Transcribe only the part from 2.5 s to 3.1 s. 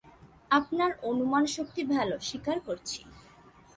করছি।